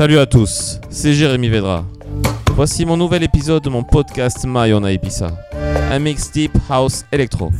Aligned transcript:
Salut 0.00 0.18
à 0.18 0.24
tous, 0.24 0.80
c'est 0.88 1.12
Jérémy 1.12 1.50
Vedra. 1.50 1.84
Voici 2.56 2.86
mon 2.86 2.96
nouvel 2.96 3.22
épisode 3.22 3.62
de 3.62 3.68
mon 3.68 3.82
podcast 3.82 4.46
My 4.46 4.72
on 4.72 4.86
Ibiza. 4.86 5.26
Un 5.92 5.98
mix 5.98 6.32
deep 6.32 6.52
house 6.70 7.04
electro. 7.12 7.52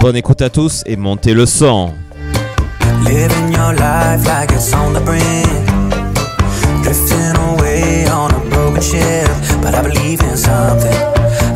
Bonne 0.00 0.16
écoute 0.16 0.42
à 0.42 0.50
tous 0.50 0.82
et 0.86 0.96
montez 0.96 1.34
le 1.34 1.46
son. 1.46 1.92
friendship, 8.82 9.62
but 9.62 9.74
I 9.74 9.82
believe 9.82 10.20
in 10.22 10.36
something. 10.36 10.92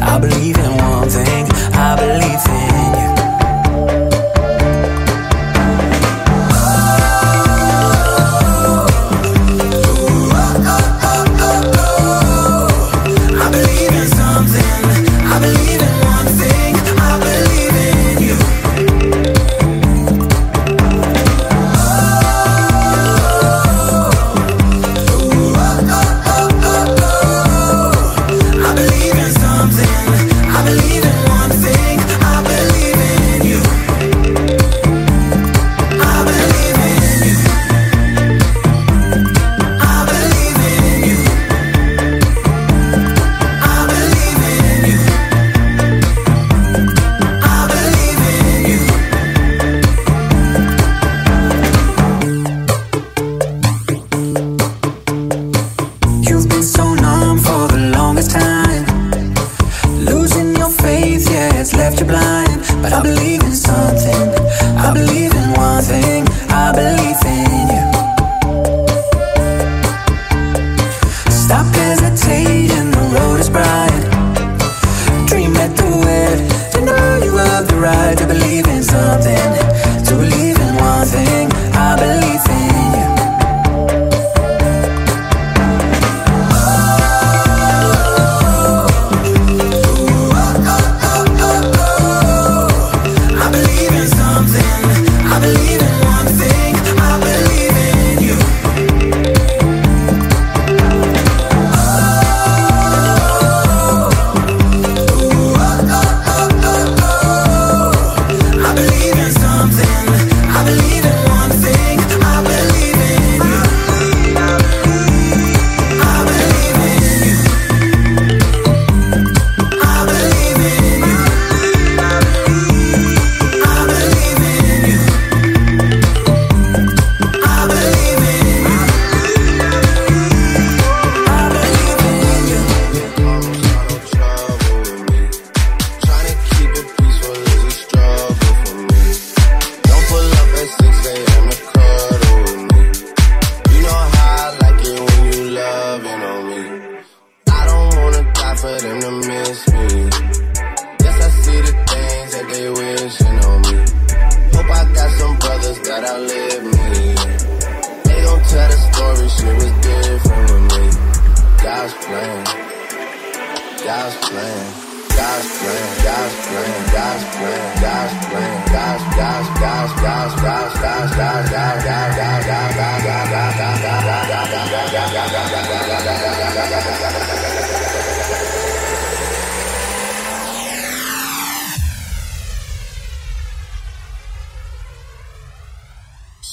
I 0.00 0.18
believe 0.18 0.56
in 0.58 0.76
one 0.76 1.08
thing. 1.08 1.46
I 1.74 1.96
believe 1.96 2.46
in 2.48 3.00
you. 3.00 3.05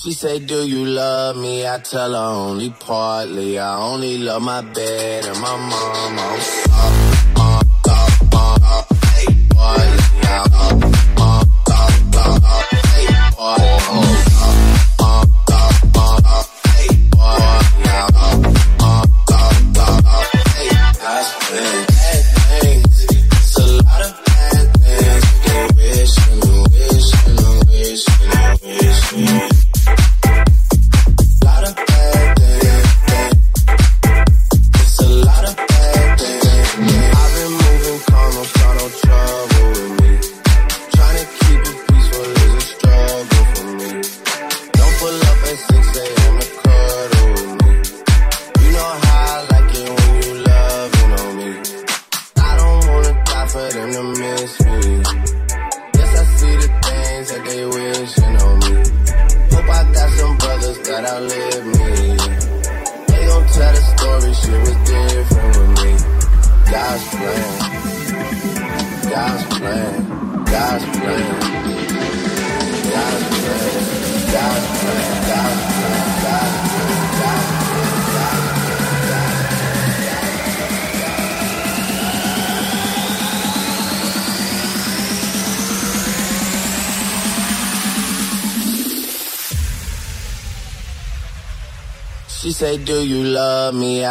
She 0.01 0.11
say, 0.11 0.39
do 0.39 0.67
you 0.67 0.85
love 0.85 1.37
me? 1.37 1.65
I 1.65 1.79
tell 1.79 2.11
her 2.11 2.17
only 2.17 2.71
partly. 2.71 3.57
I 3.57 3.77
only 3.77 4.17
love 4.17 4.41
my 4.41 4.61
bed 4.61 5.25
and 5.25 5.39
my 5.39 5.55
mom. 5.55 6.17
Oh, 7.37 7.61
oh, 7.85 8.17
oh, 8.33 8.85
hey, 9.15 9.33
boy, 9.47 9.83
yeah, 10.23 10.63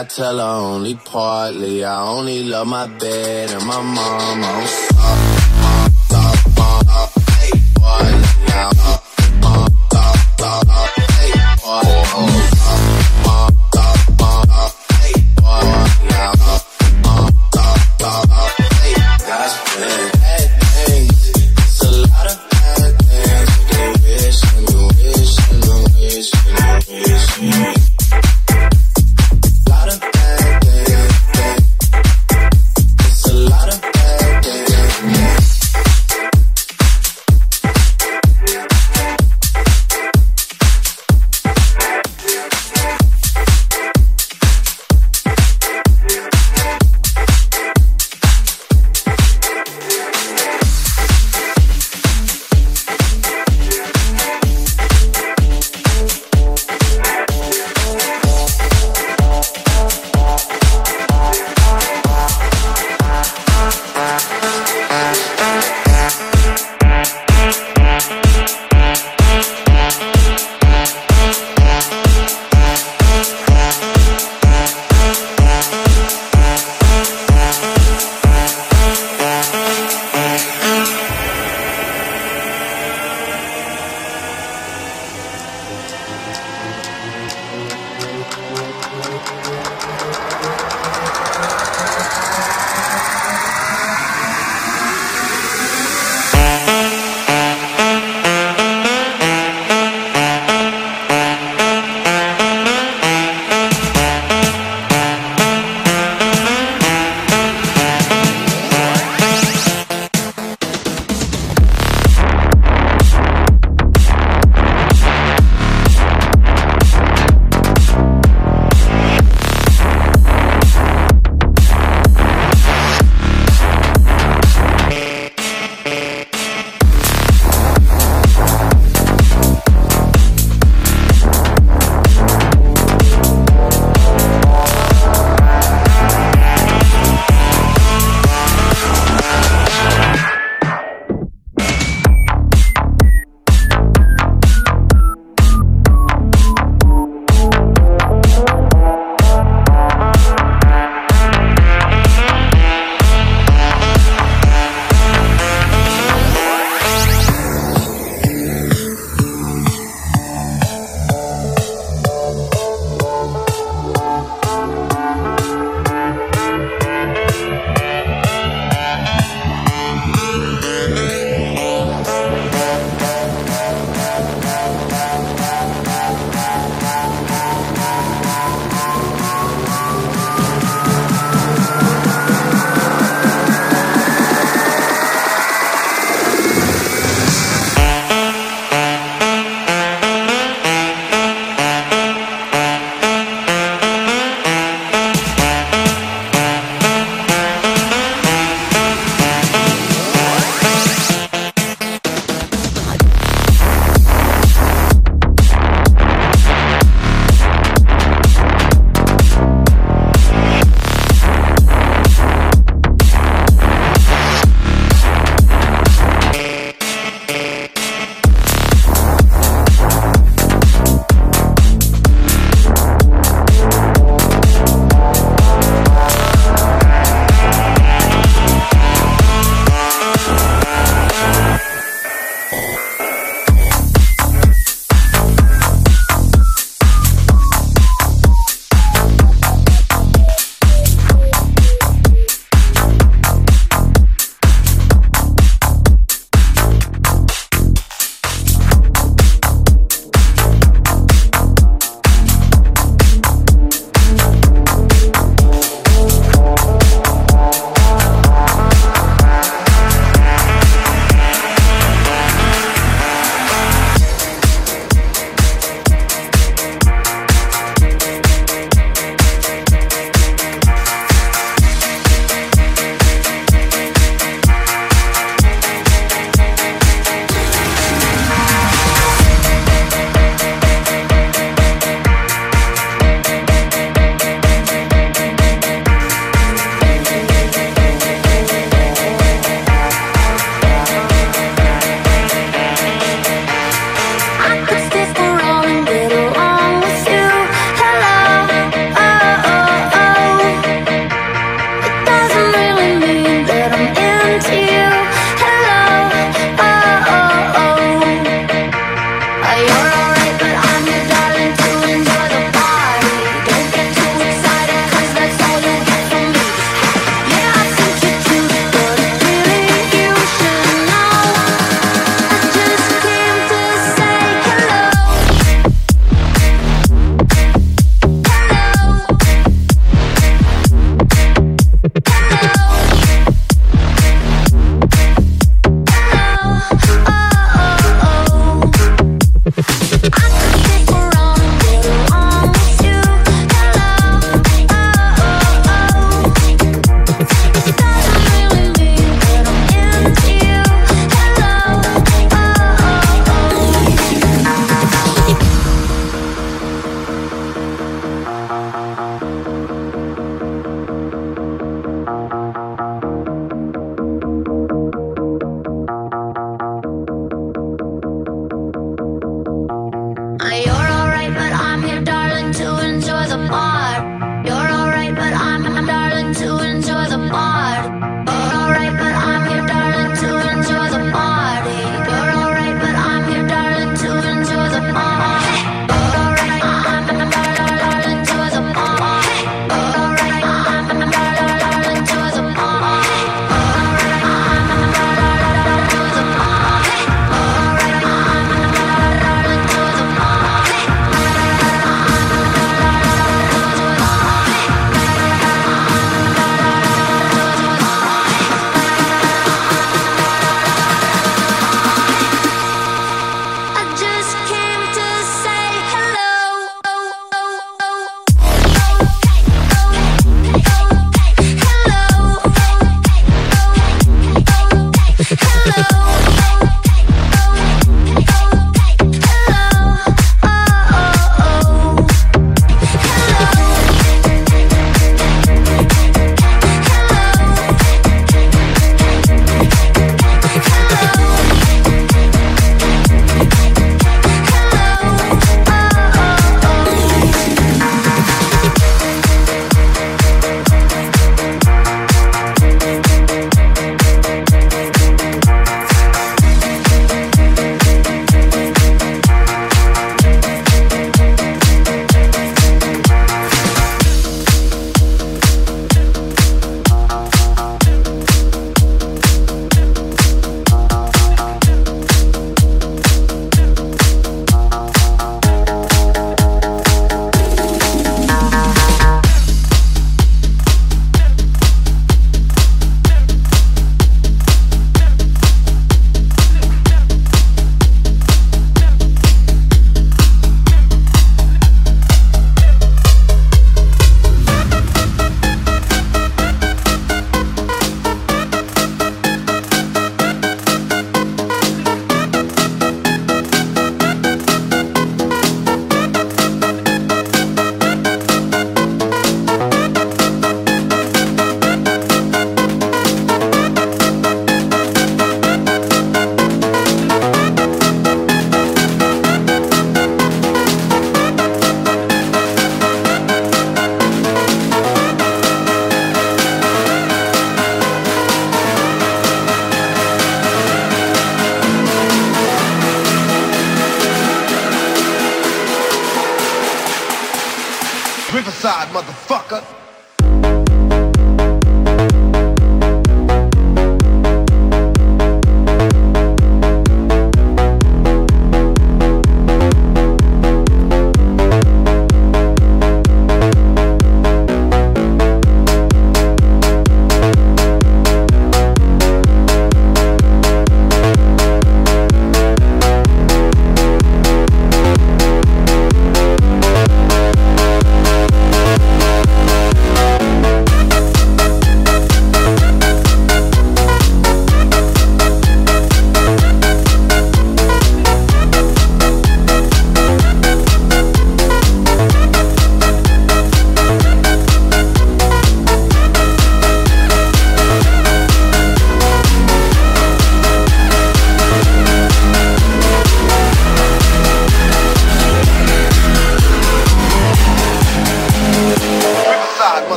I 0.00 0.04
tell 0.04 0.38
her 0.38 0.44
only 0.44 0.94
partly. 0.94 1.84
I 1.84 2.00
only 2.08 2.44
love 2.44 2.68
my 2.68 2.86
bed 2.86 3.50
and 3.50 3.66
my 3.66 3.82
mom. 3.82 4.89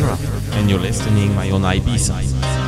And 0.00 0.70
you're 0.70 0.78
listening 0.78 1.34
my 1.34 1.50
own 1.50 1.62
Ibiza. 1.62 2.67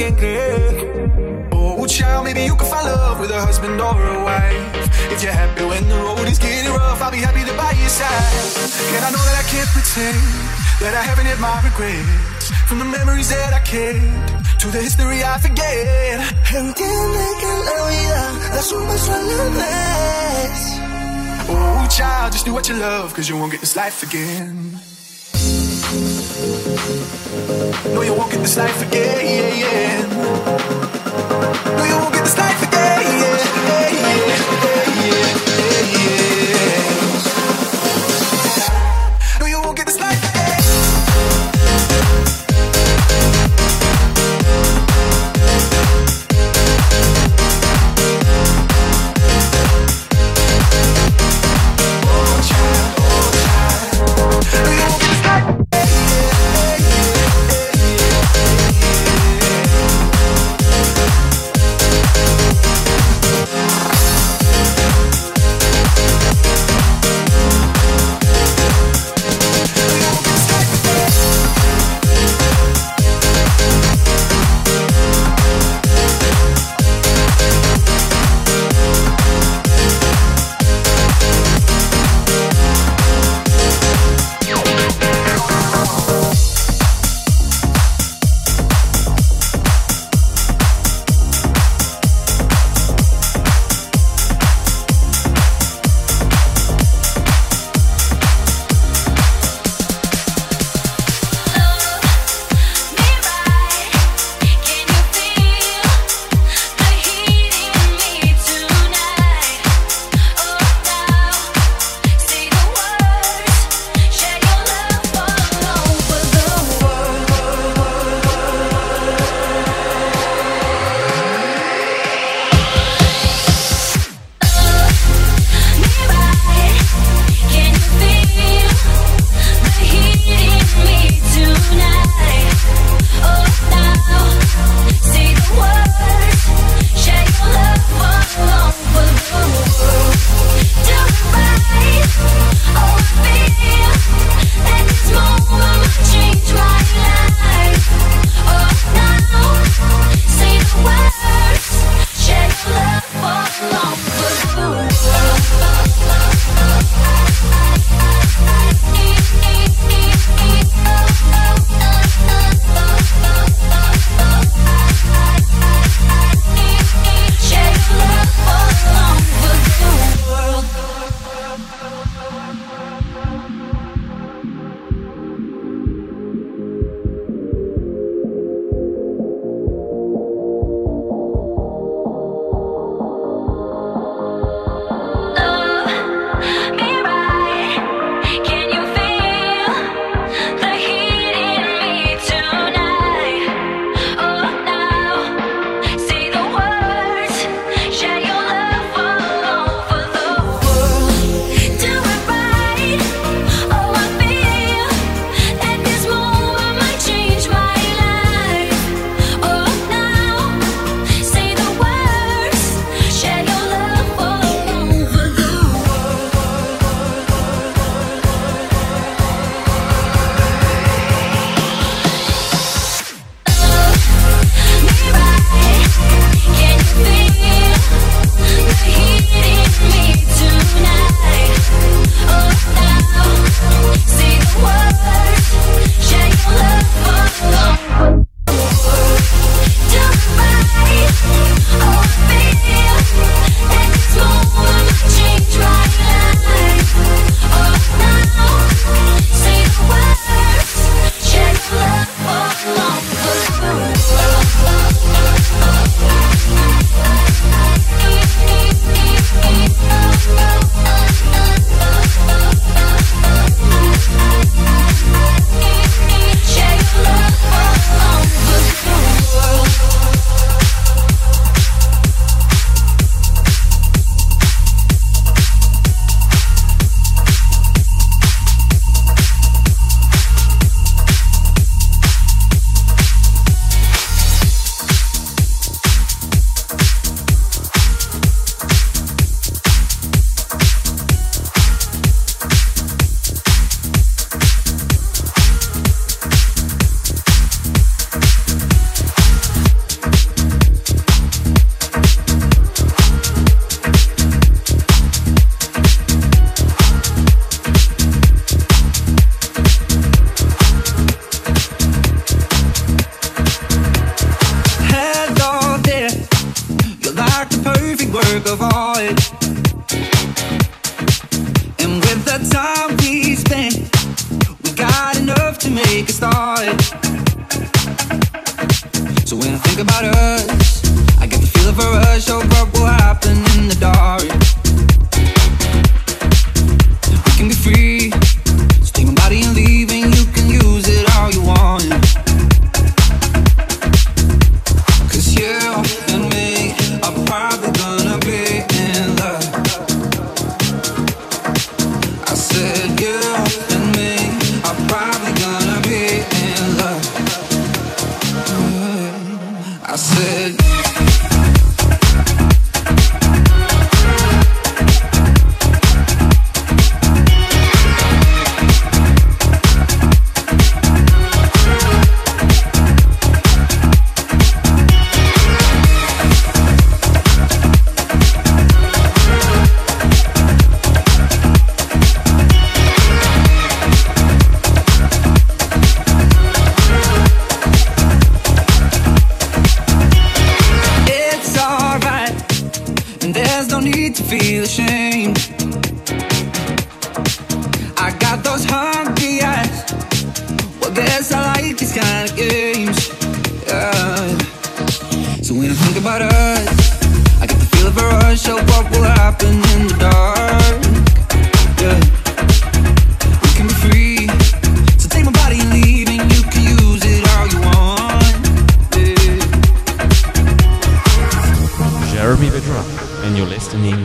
Quién 0.00 0.14
creer. 0.16 1.50
Oh, 1.52 1.86
child, 1.86 2.24
maybe 2.24 2.42
you 2.44 2.56
can 2.56 2.66
find 2.66 2.86
love 2.86 3.20
with 3.20 3.30
a 3.30 3.40
husband 3.40 3.78
or 3.78 3.92
a 3.92 4.24
wife. 4.24 5.12
If 5.12 5.22
you're 5.22 5.32
happy 5.32 5.64
when 5.64 5.84
the 5.88 5.96
road 5.96 6.26
is 6.26 6.38
getting 6.38 6.72
rough, 6.72 7.02
I'll 7.02 7.10
be 7.10 7.18
happy 7.18 7.44
to 7.44 7.52
by 7.52 7.72
your 7.72 7.92
side. 8.00 8.48
And 8.96 9.04
I 9.04 9.10
know 9.12 9.24
that 9.28 9.36
I 9.42 9.46
can't 9.52 9.70
pretend 9.76 10.20
that 10.80 10.94
I 11.00 11.02
haven't 11.04 11.26
had 11.26 11.38
my 11.38 11.52
regrets. 11.68 12.48
From 12.68 12.78
the 12.78 12.88
memories 12.96 13.28
that 13.28 13.52
I 13.52 13.60
kept 13.60 14.60
to 14.62 14.66
the 14.68 14.80
history 14.80 15.20
I 15.22 15.36
forget. 15.38 16.20
Entiende 16.48 17.26
que 17.40 17.52
la 17.68 17.78
vida 17.90 18.22
das 18.54 18.72
un 18.72 18.86
paso 18.88 19.12
a 19.12 19.20
la. 19.58 19.70
Oh, 21.52 21.88
child, 21.90 22.32
just 22.32 22.46
do 22.46 22.54
what 22.54 22.66
you 22.70 22.76
love, 22.76 23.12
cause 23.12 23.28
you 23.28 23.36
won't 23.36 23.52
get 23.52 23.60
this 23.60 23.76
life 23.76 24.02
again. 24.02 24.80
No, 27.94 28.02
you 28.02 28.12
won't 28.12 28.32
get 28.32 28.40
this 28.40 28.56
life 28.56 28.82
again, 28.82 30.69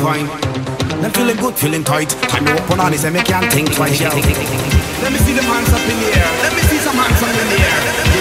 Divine. 0.00 0.26
Them 1.02 1.12
feeling 1.12 1.36
good, 1.36 1.54
feeling 1.54 1.84
tight. 1.84 2.08
Time 2.32 2.46
to 2.46 2.52
open 2.62 2.80
on 2.80 2.92
this 2.92 3.04
and 3.04 3.14
me 3.14 3.22
can't 3.22 3.52
think 3.52 3.74
twice. 3.74 4.00
Let 4.00 5.12
me 5.12 5.18
see 5.18 5.34
them 5.34 5.44
hands 5.44 5.72
up 5.72 5.84
in 5.92 5.96
the 6.00 6.08
air. 6.16 6.30
Let 6.42 6.52
me 6.56 6.62
see 6.62 6.78
some 6.78 6.96
hands 6.96 7.22
up 7.22 7.28
in 7.28 7.48
the 7.52 7.58
air. 8.16 8.19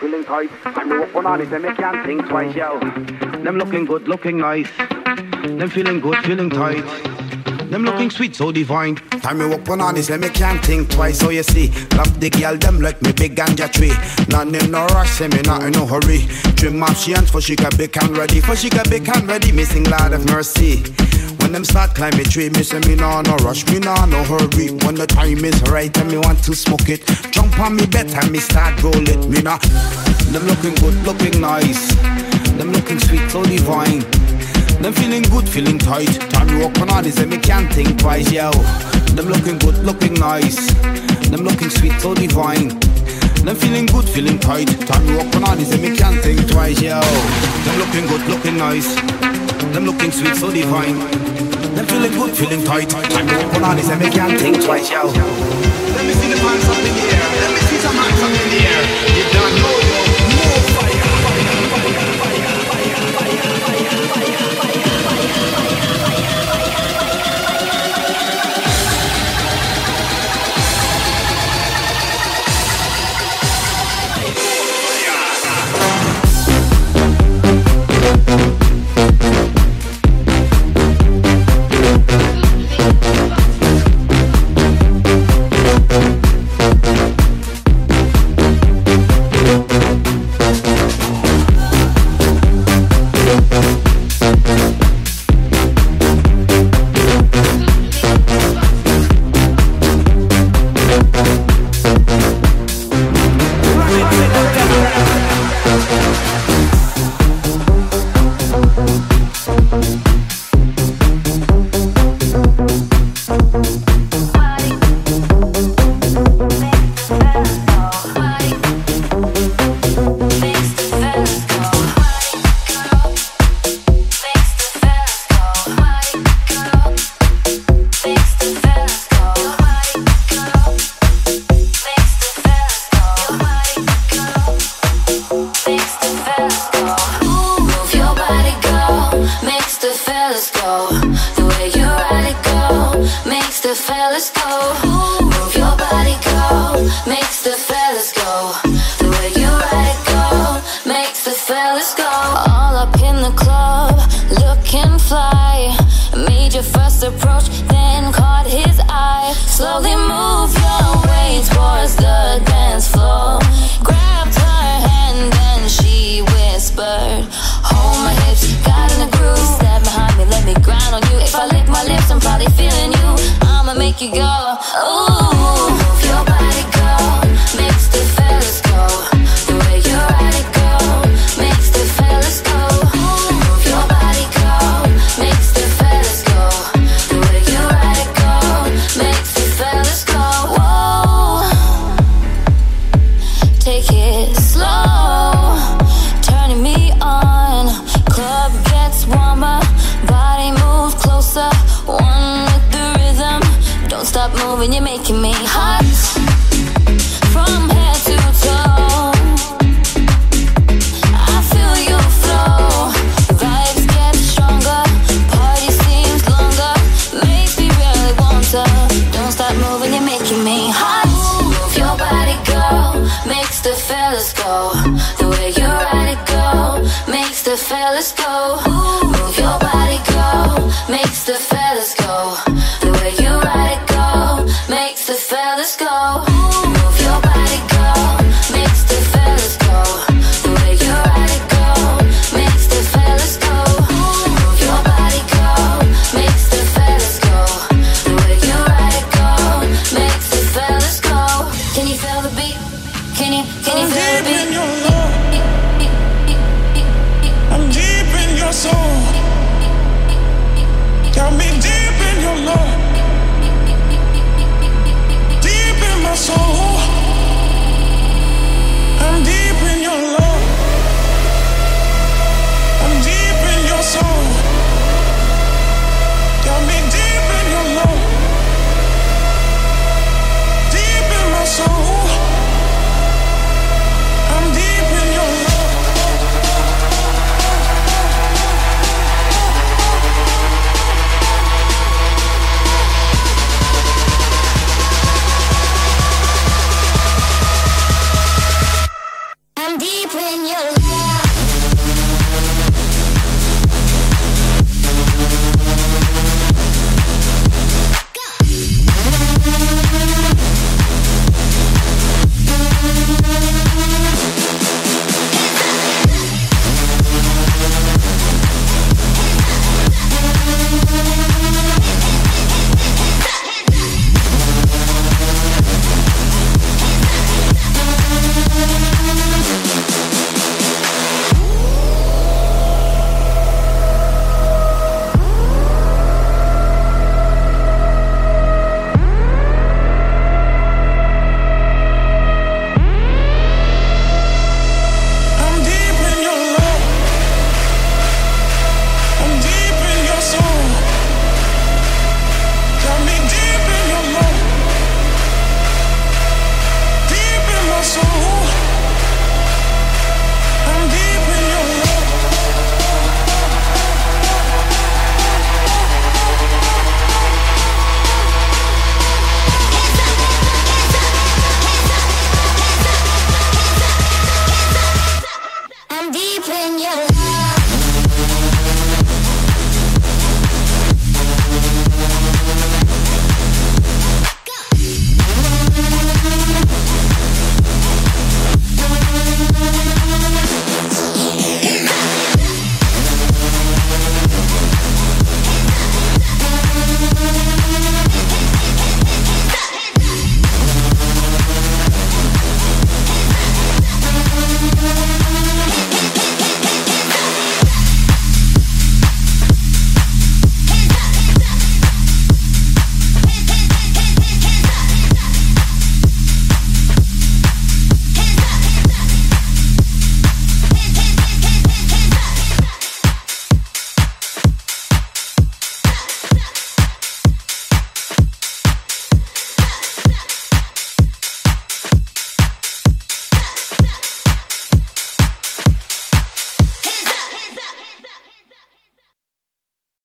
Feeling 0.00 0.24
tight. 0.24 0.50
I'm 0.64 0.92
open 0.92 1.26
on 1.26 1.40
it 1.42 1.52
and 1.52 1.64
they 1.64 1.74
can't 1.74 2.06
think 2.06 2.26
twice, 2.26 2.54
yo. 2.54 2.78
Them 3.42 3.58
looking 3.58 3.84
good, 3.84 4.08
looking 4.08 4.38
nice. 4.38 4.70
Them 5.42 5.68
feeling 5.68 6.00
good, 6.00 6.16
feeling 6.24 6.48
tight. 6.48 6.84
Them 7.68 7.82
looking 7.84 8.08
sweet, 8.08 8.34
so 8.34 8.50
divine. 8.50 8.96
Time 8.96 9.38
me 9.40 9.46
walk 9.46 9.68
on 9.68 9.94
this, 9.94 10.08
and 10.08 10.22
me 10.22 10.30
can't 10.30 10.64
think 10.64 10.88
twice. 10.88 11.18
So 11.18 11.28
you 11.28 11.42
see, 11.42 11.68
love 11.96 12.18
the 12.18 12.30
girl, 12.30 12.56
them 12.56 12.80
like 12.80 13.02
me 13.02 13.12
big 13.12 13.36
ganja 13.36 13.70
tree. 13.70 13.92
None 14.28 14.54
in 14.54 14.70
no 14.70 14.86
rush, 14.86 15.10
say 15.10 15.28
me 15.28 15.42
not 15.42 15.64
in 15.64 15.72
no 15.72 15.84
hurry. 15.84 16.20
Trim 16.56 16.82
up 16.82 16.96
she 16.96 17.12
hands 17.12 17.30
for 17.30 17.42
she 17.42 17.56
can 17.56 17.76
big 17.76 17.94
and 17.98 18.16
ready. 18.16 18.40
For 18.40 18.56
she 18.56 18.70
can 18.70 18.88
big 18.88 19.06
and 19.06 19.28
ready, 19.28 19.52
missing 19.52 19.84
Lord 19.84 20.14
of 20.14 20.24
mercy. 20.30 20.82
When 21.40 21.52
them 21.52 21.64
start 21.64 21.94
climbing 21.94 22.24
tree, 22.24 22.50
me 22.50 22.62
say 22.62 22.80
me 22.80 22.94
nah 22.94 23.22
no 23.22 23.36
rush, 23.36 23.66
me 23.70 23.78
nah 23.78 24.06
no 24.06 24.22
hurry. 24.24 24.70
When 24.84 24.94
the 24.94 25.06
time 25.06 25.44
is 25.44 25.60
right 25.70 25.96
and 25.98 26.10
me 26.10 26.18
want 26.18 26.42
to 26.44 26.54
smoke 26.54 26.88
it, 26.88 27.06
jump 27.30 27.58
on 27.58 27.76
me 27.76 27.86
bed 27.86 28.10
and 28.10 28.30
me 28.30 28.38
start 28.38 28.82
roll 28.82 29.08
it. 29.08 29.28
Me 29.28 29.40
nah. 29.42 29.58
Them 30.28 30.44
looking 30.46 30.74
good, 30.74 30.94
looking 31.06 31.40
nice. 31.40 31.94
Them 32.58 32.72
looking 32.72 32.98
sweet, 32.98 33.30
so 33.30 33.42
divine. 33.44 34.00
Them 34.82 34.92
feeling 34.92 35.22
good, 35.22 35.48
feeling 35.48 35.78
tight. 35.78 36.20
Time 36.30 36.48
you 36.50 36.60
walk 36.60 36.78
on 36.80 36.90
all 36.90 37.02
this 37.02 37.18
and 37.18 37.30
me 37.30 37.38
can't 37.38 37.72
think 37.72 37.98
twice, 37.98 38.30
yo. 38.30 38.50
Them 39.16 39.26
looking 39.28 39.58
good, 39.58 39.78
looking 39.84 40.14
nice. 40.14 40.72
Them 41.30 41.44
looking 41.44 41.70
sweet, 41.70 41.98
so 42.00 42.14
divine. 42.14 42.68
Them 43.44 43.56
feeling 43.56 43.86
good, 43.86 44.08
feeling 44.08 44.38
tight. 44.38 44.68
Time 44.86 45.06
you 45.08 45.16
walk 45.16 45.34
on 45.36 45.44
all 45.44 45.56
this 45.56 45.72
and 45.72 45.82
me 45.82 45.96
can't 45.96 46.20
think 46.20 46.46
twice, 46.50 46.80
yo. 46.80 47.00
Them 47.00 47.78
looking 47.78 48.06
good, 48.06 48.22
looking 48.28 48.56
nice. 48.58 49.47
Them 49.72 49.84
looking 49.84 50.10
sweet, 50.10 50.34
so 50.36 50.50
divine. 50.50 50.98
Them 51.74 51.86
feeling 51.86 52.12
good, 52.12 52.36
feeling 52.36 52.64
tight. 52.64 52.92
You 52.92 53.24
walk 53.36 53.62
on 53.62 53.76
this 53.76 53.88
and 53.90 54.00
me 54.00 54.10
can't 54.10 54.38
think 54.40 54.62
twice, 54.64 54.90
yo. 54.90 55.06
Let 55.06 56.04
me 56.06 56.12
see 56.14 56.30
the 56.32 56.38
hands 56.38 56.68
up 56.68 56.78
in 56.78 56.94
the 56.94 57.04
air. 57.14 57.28
Let 57.42 57.50
me 57.54 57.60
see 57.68 57.78
some 57.78 57.94
hands 57.94 58.22
up 58.22 58.30
in 58.30 58.48
the 58.50 58.60
air. 58.66 58.82
You 59.16 59.24
don't 59.32 59.54
know, 59.62 59.76
yo. 59.88 60.07